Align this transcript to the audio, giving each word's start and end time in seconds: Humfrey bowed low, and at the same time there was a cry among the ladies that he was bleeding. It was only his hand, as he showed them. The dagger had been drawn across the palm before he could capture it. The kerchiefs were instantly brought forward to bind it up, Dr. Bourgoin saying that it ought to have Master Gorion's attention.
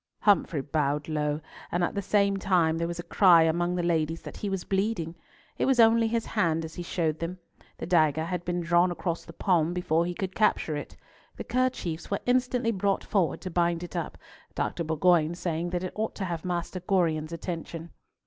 Humfrey 0.21 0.61
bowed 0.63 1.07
low, 1.07 1.41
and 1.71 1.83
at 1.83 1.93
the 1.93 2.01
same 2.01 2.37
time 2.37 2.79
there 2.79 2.87
was 2.87 2.97
a 2.97 3.03
cry 3.03 3.43
among 3.43 3.75
the 3.75 3.83
ladies 3.83 4.23
that 4.23 4.37
he 4.37 4.49
was 4.49 4.63
bleeding. 4.63 5.13
It 5.59 5.65
was 5.67 5.79
only 5.79 6.07
his 6.07 6.25
hand, 6.25 6.65
as 6.65 6.73
he 6.73 6.81
showed 6.81 7.19
them. 7.19 7.37
The 7.77 7.85
dagger 7.85 8.25
had 8.25 8.43
been 8.43 8.61
drawn 8.61 8.89
across 8.89 9.25
the 9.25 9.31
palm 9.31 9.75
before 9.75 10.07
he 10.07 10.15
could 10.15 10.33
capture 10.33 10.75
it. 10.75 10.97
The 11.35 11.43
kerchiefs 11.43 12.09
were 12.09 12.19
instantly 12.25 12.71
brought 12.71 13.03
forward 13.03 13.41
to 13.41 13.51
bind 13.51 13.83
it 13.83 13.95
up, 13.95 14.17
Dr. 14.55 14.83
Bourgoin 14.83 15.35
saying 15.35 15.69
that 15.69 15.83
it 15.83 15.93
ought 15.93 16.15
to 16.15 16.25
have 16.25 16.43
Master 16.43 16.79
Gorion's 16.79 17.31
attention. 17.31 17.91